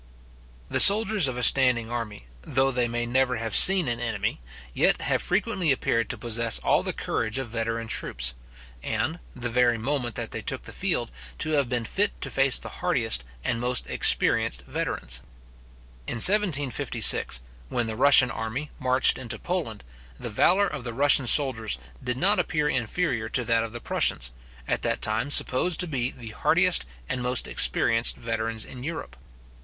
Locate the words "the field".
10.63-11.11